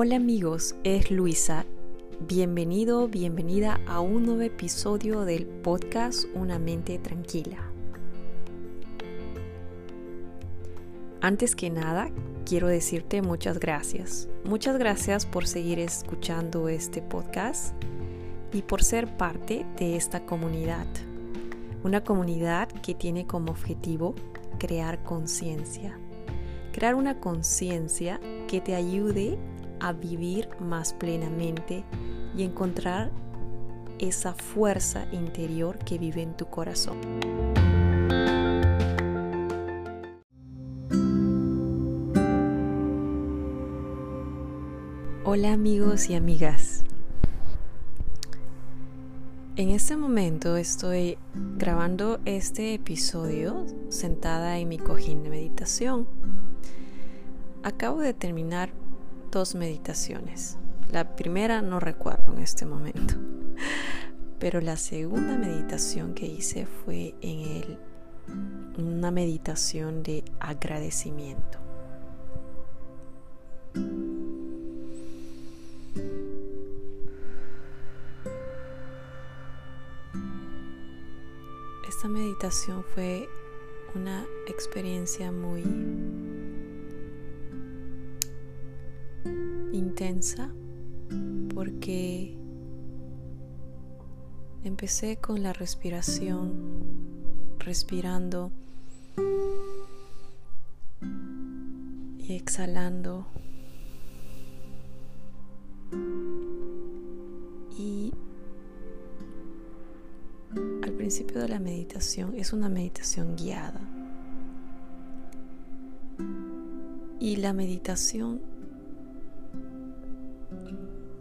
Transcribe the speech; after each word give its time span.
Hola 0.00 0.14
amigos, 0.14 0.76
es 0.84 1.10
Luisa. 1.10 1.66
Bienvenido, 2.20 3.08
bienvenida 3.08 3.80
a 3.88 3.98
un 4.00 4.26
nuevo 4.26 4.42
episodio 4.42 5.24
del 5.24 5.44
podcast 5.44 6.26
Una 6.36 6.60
mente 6.60 7.00
tranquila. 7.00 7.58
Antes 11.20 11.56
que 11.56 11.70
nada, 11.70 12.12
quiero 12.46 12.68
decirte 12.68 13.22
muchas 13.22 13.58
gracias. 13.58 14.28
Muchas 14.44 14.78
gracias 14.78 15.26
por 15.26 15.48
seguir 15.48 15.80
escuchando 15.80 16.68
este 16.68 17.02
podcast 17.02 17.74
y 18.52 18.62
por 18.62 18.84
ser 18.84 19.16
parte 19.16 19.66
de 19.80 19.96
esta 19.96 20.24
comunidad. 20.24 20.86
Una 21.82 22.04
comunidad 22.04 22.68
que 22.68 22.94
tiene 22.94 23.26
como 23.26 23.50
objetivo 23.50 24.14
crear 24.60 25.02
conciencia. 25.02 25.98
Crear 26.70 26.94
una 26.94 27.18
conciencia 27.18 28.20
que 28.46 28.60
te 28.60 28.76
ayude 28.76 29.36
a 29.80 29.92
vivir 29.92 30.48
más 30.60 30.92
plenamente 30.92 31.84
y 32.36 32.42
encontrar 32.42 33.10
esa 33.98 34.34
fuerza 34.34 35.06
interior 35.12 35.78
que 35.78 35.98
vive 35.98 36.22
en 36.22 36.36
tu 36.36 36.46
corazón. 36.46 36.98
Hola 45.24 45.52
amigos 45.52 46.08
y 46.08 46.14
amigas. 46.14 46.84
En 49.56 49.70
este 49.70 49.96
momento 49.96 50.56
estoy 50.56 51.18
grabando 51.56 52.20
este 52.24 52.74
episodio 52.74 53.66
sentada 53.88 54.56
en 54.58 54.68
mi 54.68 54.78
cojín 54.78 55.24
de 55.24 55.30
meditación. 55.30 56.06
Acabo 57.64 58.00
de 58.00 58.14
terminar 58.14 58.70
dos 59.30 59.54
meditaciones. 59.54 60.56
La 60.90 61.16
primera 61.16 61.62
no 61.62 61.80
recuerdo 61.80 62.32
en 62.32 62.38
este 62.40 62.64
momento, 62.64 63.14
pero 64.38 64.60
la 64.60 64.76
segunda 64.76 65.36
meditación 65.36 66.14
que 66.14 66.26
hice 66.26 66.66
fue 66.66 67.14
en 67.20 67.40
el, 67.40 67.78
una 68.78 69.10
meditación 69.10 70.02
de 70.02 70.24
agradecimiento. 70.40 71.58
Esta 81.86 82.08
meditación 82.08 82.84
fue 82.94 83.28
una 83.94 84.24
experiencia 84.46 85.32
muy 85.32 85.64
intensa 89.72 90.50
porque 91.54 92.36
empecé 94.64 95.16
con 95.16 95.42
la 95.42 95.52
respiración, 95.52 96.52
respirando 97.58 98.52
y 102.18 102.34
exhalando. 102.34 103.26
Y 107.78 108.12
al 110.82 110.92
principio 110.92 111.40
de 111.40 111.48
la 111.48 111.60
meditación 111.60 112.34
es 112.34 112.52
una 112.52 112.68
meditación 112.68 113.36
guiada. 113.36 113.80
Y 117.20 117.36
la 117.36 117.52
meditación 117.52 118.57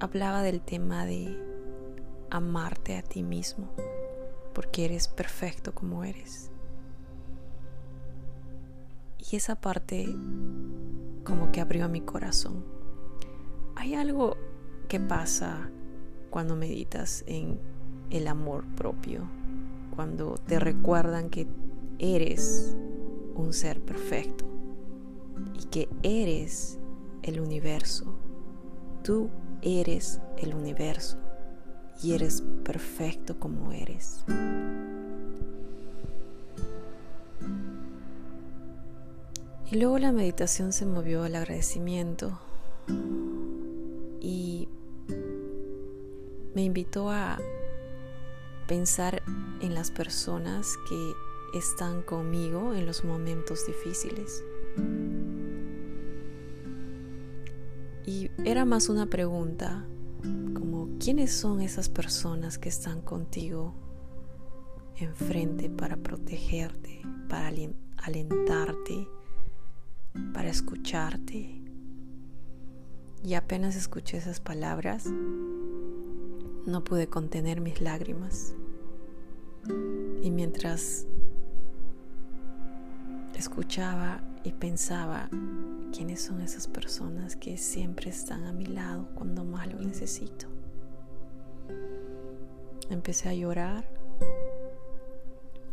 hablaba 0.00 0.42
del 0.42 0.60
tema 0.60 1.04
de 1.06 1.36
amarte 2.30 2.96
a 2.96 3.02
ti 3.02 3.22
mismo, 3.22 3.68
porque 4.54 4.84
eres 4.84 5.08
perfecto 5.08 5.74
como 5.74 6.04
eres. 6.04 6.50
Y 9.18 9.36
esa 9.36 9.60
parte 9.60 10.14
como 11.24 11.50
que 11.52 11.60
abrió 11.60 11.88
mi 11.88 12.00
corazón. 12.00 12.64
Hay 13.76 13.94
algo 13.94 14.36
que 14.88 15.00
pasa 15.00 15.70
cuando 16.30 16.56
meditas 16.56 17.24
en 17.26 17.60
el 18.10 18.28
amor 18.28 18.64
propio, 18.74 19.28
cuando 19.94 20.34
te 20.34 20.58
recuerdan 20.58 21.28
que 21.28 21.46
eres 21.98 22.76
un 23.34 23.52
ser 23.52 23.80
perfecto 23.80 24.46
y 25.54 25.64
que 25.66 25.88
eres 26.02 26.78
el 27.22 27.40
universo. 27.40 28.18
Tú 29.02 29.30
eres 29.62 30.20
el 30.38 30.54
universo 30.54 31.18
y 32.02 32.14
eres 32.14 32.42
perfecto 32.64 33.38
como 33.38 33.72
eres. 33.72 34.24
Y 39.70 39.76
luego 39.76 39.98
la 39.98 40.12
meditación 40.12 40.72
se 40.72 40.86
movió 40.86 41.24
al 41.24 41.36
agradecimiento 41.36 42.38
y 44.20 44.68
me 46.54 46.62
invitó 46.62 47.10
a 47.10 47.38
pensar 48.66 49.22
en 49.60 49.74
las 49.74 49.90
personas 49.90 50.76
que 50.88 51.12
están 51.58 52.02
conmigo 52.02 52.74
en 52.74 52.86
los 52.86 53.04
momentos 53.04 53.66
difíciles. 53.66 54.42
Era 58.44 58.64
más 58.64 58.88
una 58.88 59.06
pregunta, 59.06 59.84
como 60.22 60.88
¿quiénes 60.98 61.32
son 61.32 61.60
esas 61.60 61.88
personas 61.88 62.58
que 62.58 62.68
están 62.68 63.00
contigo 63.00 63.74
enfrente 64.96 65.68
para 65.68 65.96
protegerte, 65.96 67.02
para 67.28 67.52
alentarte, 67.98 69.08
para 70.32 70.48
escucharte? 70.48 71.62
Y 73.24 73.34
apenas 73.34 73.74
escuché 73.74 74.18
esas 74.18 74.40
palabras, 74.40 75.06
no 76.66 76.84
pude 76.84 77.08
contener 77.08 77.60
mis 77.60 77.80
lágrimas. 77.80 78.54
Y 80.22 80.30
mientras 80.30 81.06
escuchaba 83.34 84.22
y 84.44 84.52
pensaba 84.52 85.28
quiénes 85.92 86.22
son 86.22 86.40
esas 86.40 86.66
personas 86.66 87.36
que 87.36 87.56
siempre 87.56 88.10
están 88.10 88.44
a 88.44 88.52
mi 88.52 88.66
lado 88.66 89.08
cuando 89.14 89.44
más 89.44 89.72
lo 89.72 89.80
necesito. 89.80 90.46
Empecé 92.90 93.28
a 93.28 93.34
llorar 93.34 93.88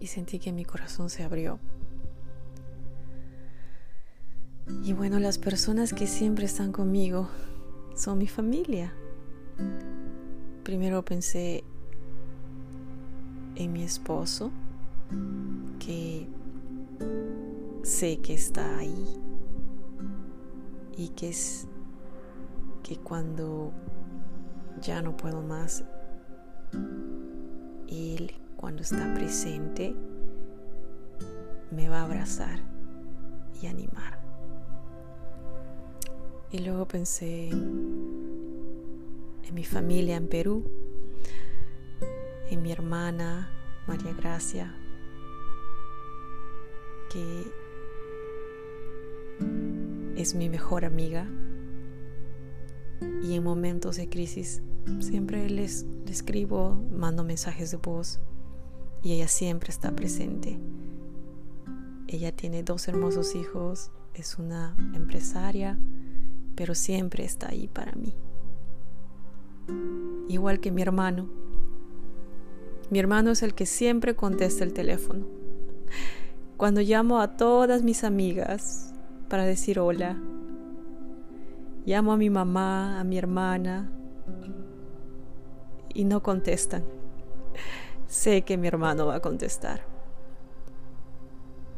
y 0.00 0.06
sentí 0.06 0.38
que 0.38 0.52
mi 0.52 0.64
corazón 0.64 1.10
se 1.10 1.22
abrió. 1.22 1.58
Y 4.84 4.92
bueno, 4.92 5.18
las 5.18 5.38
personas 5.38 5.92
que 5.92 6.06
siempre 6.06 6.44
están 6.44 6.72
conmigo 6.72 7.28
son 7.94 8.18
mi 8.18 8.28
familia. 8.28 8.92
Primero 10.62 11.04
pensé 11.04 11.64
en 13.56 13.72
mi 13.72 13.82
esposo, 13.82 14.52
que 15.78 16.28
sé 17.88 18.18
que 18.18 18.34
está 18.34 18.78
ahí 18.78 19.16
y 20.94 21.08
que 21.08 21.30
es 21.30 21.66
que 22.82 22.98
cuando 22.98 23.72
ya 24.82 25.00
no 25.00 25.16
puedo 25.16 25.40
más, 25.40 25.84
Él 27.88 28.32
cuando 28.56 28.82
está 28.82 29.14
presente 29.14 29.96
me 31.70 31.88
va 31.88 32.00
a 32.00 32.04
abrazar 32.04 32.60
y 33.62 33.66
animar. 33.66 34.20
Y 36.50 36.58
luego 36.58 36.86
pensé 36.86 37.48
en 37.48 38.44
mi 39.54 39.64
familia 39.64 40.16
en 40.16 40.28
Perú, 40.28 40.62
en 42.50 42.60
mi 42.62 42.70
hermana 42.70 43.50
María 43.86 44.12
Gracia, 44.12 44.74
que 47.10 47.67
es 50.18 50.34
mi 50.34 50.48
mejor 50.48 50.84
amiga 50.84 51.28
y 53.22 53.34
en 53.34 53.44
momentos 53.44 53.96
de 53.96 54.08
crisis 54.08 54.60
siempre 54.98 55.48
les, 55.48 55.86
escribo, 56.08 56.74
mando 56.90 57.22
mensajes 57.22 57.70
de 57.70 57.76
voz 57.76 58.20
y 59.00 59.12
ella 59.12 59.28
siempre 59.28 59.70
está 59.70 59.94
presente. 59.94 60.58
Ella 62.08 62.32
tiene 62.32 62.64
dos 62.64 62.88
hermosos 62.88 63.36
hijos, 63.36 63.92
es 64.12 64.38
una 64.38 64.74
empresaria, 64.92 65.78
pero 66.56 66.74
siempre 66.74 67.24
está 67.24 67.50
ahí 67.50 67.68
para 67.68 67.92
mí. 67.92 68.16
Igual 70.28 70.58
que 70.58 70.72
mi 70.72 70.82
hermano. 70.82 71.28
Mi 72.90 72.98
hermano 72.98 73.30
es 73.30 73.44
el 73.44 73.54
que 73.54 73.66
siempre 73.66 74.16
contesta 74.16 74.64
el 74.64 74.72
teléfono. 74.72 75.26
Cuando 76.56 76.80
llamo 76.80 77.20
a 77.20 77.36
todas 77.36 77.84
mis 77.84 78.02
amigas 78.02 78.87
para 79.28 79.44
decir 79.44 79.78
hola, 79.78 80.16
Llamo 81.88 82.12
a 82.12 82.18
mi 82.18 82.28
mamá, 82.28 83.00
a 83.00 83.04
mi 83.04 83.16
hermana 83.16 83.90
y 85.94 86.04
no 86.04 86.22
contestan. 86.22 86.84
Sé 88.06 88.42
que 88.42 88.58
mi 88.58 88.68
hermano 88.68 89.06
va 89.06 89.14
a 89.14 89.20
contestar. 89.20 89.80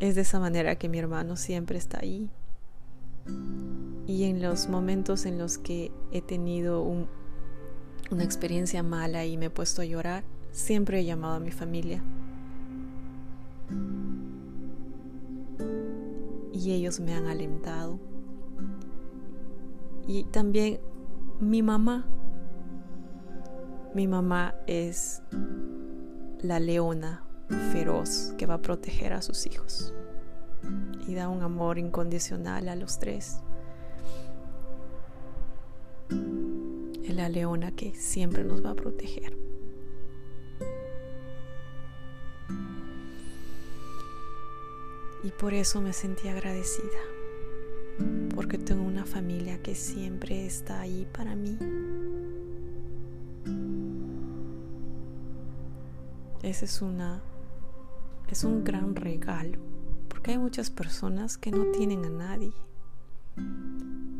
Es 0.00 0.14
de 0.14 0.20
esa 0.20 0.40
manera 0.40 0.76
que 0.76 0.90
mi 0.90 0.98
hermano 0.98 1.36
siempre 1.36 1.78
está 1.78 2.00
ahí. 2.00 2.28
Y 4.06 4.24
en 4.24 4.42
los 4.42 4.68
momentos 4.68 5.24
en 5.24 5.38
los 5.38 5.56
que 5.56 5.90
he 6.12 6.20
tenido 6.20 6.82
una 6.82 8.24
experiencia 8.24 8.82
mala 8.82 9.24
y 9.24 9.38
me 9.38 9.46
he 9.46 9.50
puesto 9.50 9.80
a 9.80 9.86
llorar, 9.86 10.22
siempre 10.52 11.00
he 11.00 11.06
llamado 11.06 11.36
a 11.36 11.40
mi 11.40 11.50
familia. 11.50 12.02
Y 16.54 16.72
ellos 16.72 17.00
me 17.00 17.12
han 17.12 17.26
alentado. 17.26 17.98
Y 20.06 20.24
también 20.24 20.80
mi 21.40 21.62
mamá. 21.62 22.06
Mi 23.94 24.06
mamá 24.06 24.54
es 24.66 25.22
la 26.40 26.60
leona 26.60 27.24
feroz 27.72 28.34
que 28.38 28.46
va 28.46 28.54
a 28.54 28.62
proteger 28.62 29.12
a 29.12 29.22
sus 29.22 29.46
hijos 29.46 29.94
y 31.06 31.14
da 31.14 31.28
un 31.28 31.42
amor 31.42 31.78
incondicional 31.78 32.68
a 32.68 32.76
los 32.76 32.98
tres. 32.98 33.40
Es 37.04 37.14
la 37.14 37.28
leona 37.28 37.72
que 37.72 37.94
siempre 37.94 38.44
nos 38.44 38.64
va 38.64 38.70
a 38.70 38.74
proteger. 38.74 39.43
Y 45.24 45.30
por 45.30 45.54
eso 45.54 45.80
me 45.80 45.92
sentí 45.92 46.28
agradecida, 46.28 47.00
porque 48.34 48.58
tengo 48.58 48.84
una 48.84 49.06
familia 49.06 49.60
que 49.62 49.74
siempre 49.74 50.44
está 50.46 50.80
ahí 50.80 51.08
para 51.12 51.34
mí. 51.34 51.58
Ese 56.42 56.66
es 56.66 56.82
una 56.82 57.22
es 58.28 58.44
un 58.44 58.64
gran 58.64 58.96
regalo, 58.96 59.58
porque 60.08 60.32
hay 60.32 60.38
muchas 60.38 60.70
personas 60.70 61.38
que 61.38 61.50
no 61.50 61.70
tienen 61.70 62.04
a 62.04 62.10
nadie. 62.10 62.52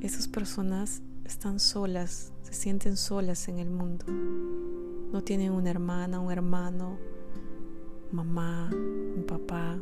Esas 0.01 0.29
personas 0.29 1.03
están 1.25 1.59
solas, 1.59 2.33
se 2.43 2.53
sienten 2.53 2.97
solas 2.97 3.49
en 3.49 3.59
el 3.59 3.71
mundo. 3.71 4.07
No 4.07 5.23
tienen 5.23 5.53
una 5.53 5.71
hermana, 5.71 6.21
un 6.21 6.31
hermano, 6.31 6.99
mamá, 8.13 8.71
un 8.73 9.25
papá. 9.27 9.79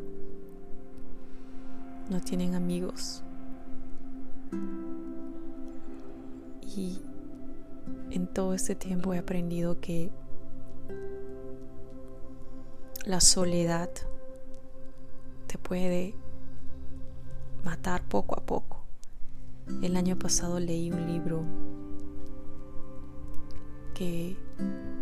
No 2.11 2.21
tienen 2.21 2.55
amigos. 2.55 3.23
Y 6.77 7.01
en 8.11 8.27
todo 8.27 8.55
este 8.55 8.75
tiempo 8.75 9.15
he 9.15 9.19
aprendido 9.19 9.81
que 9.81 10.11
la 13.07 13.21
soledad 13.21 13.91
te 15.47 15.59
puede 15.59 16.15
matar 17.65 18.03
poco 18.03 18.39
a 18.39 18.45
poco. 18.45 18.85
El 19.83 19.97
año 19.97 20.19
pasado 20.19 20.61
leí 20.61 20.91
un 20.91 21.07
libro 21.07 21.45
que 23.95 24.37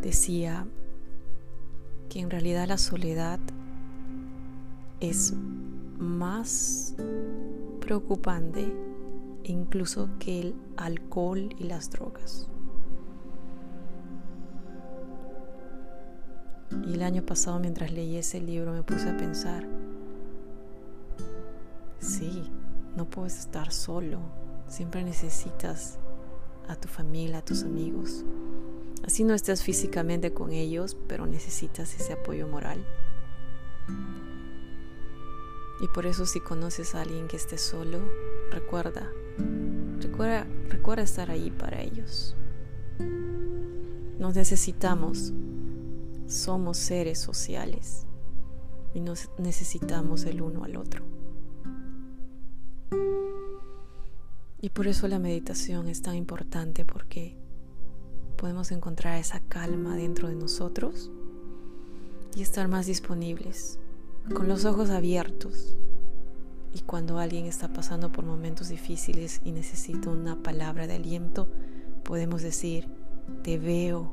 decía 0.03 0.67
que 2.09 2.21
en 2.21 2.31
realidad 2.31 2.69
la 2.69 2.79
soledad 2.79 3.41
es 5.01 5.35
más 6.01 6.95
preocupante 7.81 8.75
incluso 9.45 10.09
que 10.19 10.41
el 10.41 10.55
alcohol 10.77 11.51
y 11.59 11.65
las 11.65 11.91
drogas. 11.91 12.49
Y 16.87 16.95
el 16.95 17.03
año 17.03 17.25
pasado 17.25 17.59
mientras 17.59 17.93
leí 17.93 18.17
ese 18.17 18.41
libro 18.41 18.73
me 18.73 18.83
puse 18.83 19.09
a 19.11 19.17
pensar, 19.17 19.67
sí, 21.99 22.51
no 22.97 23.09
puedes 23.09 23.39
estar 23.39 23.73
solo, 23.73 24.21
siempre 24.69 25.03
necesitas 25.03 25.99
a 26.69 26.77
tu 26.77 26.89
familia, 26.89 27.39
a 27.39 27.45
tus 27.45 27.65
amigos. 27.65 28.25
Así 29.05 29.25
no 29.25 29.35
estés 29.35 29.63
físicamente 29.63 30.33
con 30.33 30.53
ellos, 30.53 30.97
pero 31.09 31.27
necesitas 31.27 31.95
ese 31.99 32.13
apoyo 32.13 32.47
moral. 32.47 32.85
Y 35.81 35.89
por 35.89 36.07
eso 36.07 36.27
si 36.27 36.41
conoces 36.41 36.95
a 36.95 37.03
alguien 37.03 37.27
que 37.29 37.37
esté 37.37 37.59
solo, 37.59 38.01
recuerda, 38.51 39.11
recuerda, 40.01 40.47
recuerda 40.69 41.03
estar 41.03 41.31
ahí 41.31 41.51
para 41.51 41.81
ellos. 41.81 42.37
Nos 44.19 44.35
necesitamos 44.35 45.33
somos 46.31 46.77
seres 46.77 47.19
sociales 47.19 48.07
y 48.95 49.01
nos 49.01 49.31
necesitamos 49.39 50.25
el 50.25 50.43
uno 50.43 50.65
al 50.65 50.77
otro. 50.77 51.05
Y 54.63 54.71
por 54.71 54.87
eso 54.87 55.09
la 55.09 55.19
meditación 55.19 55.89
es 55.89 56.03
tan 56.03 56.15
importante 56.15 56.85
porque 56.85 57.37
podemos 58.37 58.71
encontrar 58.71 59.19
esa 59.19 59.41
calma 59.41 59.97
dentro 59.97 60.29
de 60.29 60.37
nosotros 60.37 61.11
y 62.37 62.43
estar 62.43 62.69
más 62.69 62.87
disponibles, 62.87 63.81
con 64.35 64.49
los 64.49 64.65
ojos 64.65 64.91
abiertos. 64.91 65.77
Y 66.73 66.81
cuando 66.81 67.19
alguien 67.19 67.47
está 67.47 67.73
pasando 67.73 68.13
por 68.13 68.25
momentos 68.25 68.69
difíciles 68.69 69.41
y 69.45 69.53
necesita 69.53 70.09
una 70.11 70.43
palabra 70.43 70.87
de 70.87 70.95
aliento, 70.95 71.49
podemos 72.05 72.43
decir, 72.43 72.89
te 73.43 73.59
veo, 73.59 74.13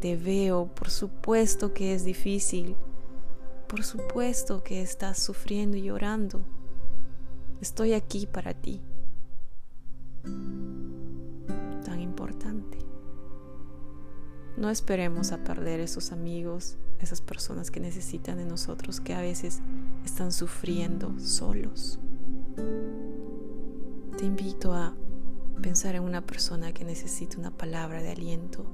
te 0.00 0.16
veo, 0.16 0.66
por 0.74 0.90
supuesto 0.90 1.72
que 1.72 1.94
es 1.94 2.04
difícil, 2.04 2.76
por 3.68 3.84
supuesto 3.84 4.62
que 4.62 4.82
estás 4.82 5.18
sufriendo 5.18 5.76
y 5.76 5.82
llorando. 5.82 6.44
Estoy 7.60 7.94
aquí 7.94 8.26
para 8.26 8.54
ti. 8.54 8.80
Tan 11.84 12.00
importante. 12.00 12.78
No 14.56 14.70
esperemos 14.70 15.32
a 15.32 15.44
perder 15.44 15.80
esos 15.80 16.12
amigos, 16.12 16.78
esas 17.00 17.20
personas 17.20 17.70
que 17.70 17.80
necesitan 17.80 18.38
de 18.38 18.44
nosotros, 18.44 19.00
que 19.00 19.14
a 19.14 19.20
veces 19.20 19.60
están 20.04 20.32
sufriendo 20.32 21.18
solos. 21.18 21.98
Te 24.16 24.24
invito 24.24 24.72
a 24.72 24.94
pensar 25.60 25.94
en 25.94 26.02
una 26.02 26.24
persona 26.24 26.72
que 26.72 26.84
necesita 26.84 27.38
una 27.38 27.50
palabra 27.50 28.02
de 28.02 28.10
aliento, 28.10 28.66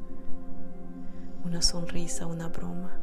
una 1.45 1.63
sonrisa, 1.63 2.27
una 2.27 2.49
broma. 2.49 3.01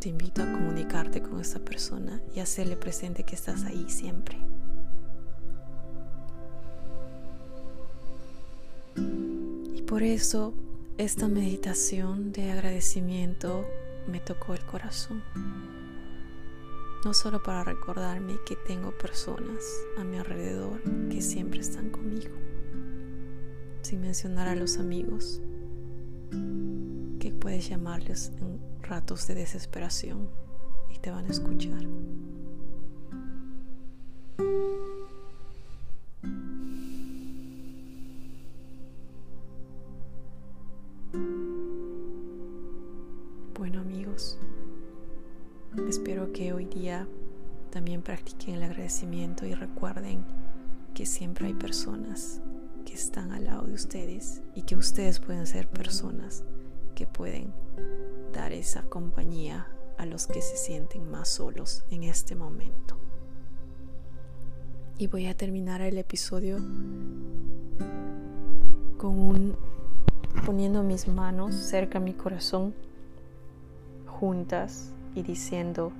Te 0.00 0.08
invito 0.10 0.42
a 0.42 0.52
comunicarte 0.52 1.22
con 1.22 1.40
esa 1.40 1.60
persona 1.60 2.20
y 2.34 2.40
hacerle 2.40 2.76
presente 2.76 3.24
que 3.24 3.34
estás 3.34 3.64
ahí 3.64 3.86
siempre. 3.88 4.36
Y 8.96 9.82
por 9.82 10.02
eso 10.02 10.54
esta 10.96 11.28
meditación 11.28 12.32
de 12.32 12.52
agradecimiento 12.52 13.66
me 14.06 14.20
tocó 14.20 14.54
el 14.54 14.64
corazón 14.64 15.22
no 17.04 17.12
solo 17.12 17.42
para 17.42 17.64
recordarme 17.64 18.38
que 18.46 18.56
tengo 18.56 18.96
personas 18.96 19.62
a 19.98 20.04
mi 20.04 20.16
alrededor 20.16 20.80
que 21.10 21.20
siempre 21.20 21.60
están 21.60 21.90
conmigo, 21.90 22.34
sin 23.82 24.00
mencionar 24.00 24.48
a 24.48 24.54
los 24.54 24.78
amigos 24.78 25.42
que 27.20 27.30
puedes 27.30 27.68
llamarles 27.68 28.32
en 28.40 28.58
ratos 28.82 29.26
de 29.26 29.34
desesperación 29.34 30.30
y 30.88 30.98
te 30.98 31.10
van 31.10 31.26
a 31.26 31.30
escuchar. 31.30 31.84
Espero 46.04 46.34
que 46.34 46.52
hoy 46.52 46.66
día 46.66 47.08
también 47.70 48.02
practiquen 48.02 48.56
el 48.56 48.64
agradecimiento 48.64 49.46
y 49.46 49.54
recuerden 49.54 50.22
que 50.92 51.06
siempre 51.06 51.46
hay 51.46 51.54
personas 51.54 52.42
que 52.84 52.92
están 52.92 53.32
al 53.32 53.44
lado 53.44 53.62
de 53.62 53.72
ustedes 53.72 54.42
y 54.54 54.64
que 54.64 54.76
ustedes 54.76 55.18
pueden 55.18 55.46
ser 55.46 55.66
personas 55.66 56.44
que 56.94 57.06
pueden 57.06 57.54
dar 58.34 58.52
esa 58.52 58.82
compañía 58.82 59.66
a 59.96 60.04
los 60.04 60.26
que 60.26 60.42
se 60.42 60.58
sienten 60.58 61.10
más 61.10 61.30
solos 61.30 61.86
en 61.90 62.04
este 62.04 62.34
momento. 62.34 62.98
Y 64.98 65.06
voy 65.06 65.24
a 65.24 65.34
terminar 65.34 65.80
el 65.80 65.96
episodio 65.96 66.58
con 68.98 69.18
un 69.18 69.56
poniendo 70.44 70.82
mis 70.82 71.08
manos 71.08 71.54
cerca 71.54 71.96
a 71.96 72.02
mi 72.02 72.12
corazón 72.12 72.74
juntas 74.04 74.93
y 75.14 75.22
diciendo 75.22 75.92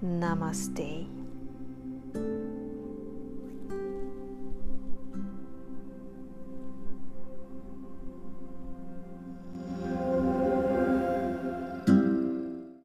Namaste. 0.00 1.06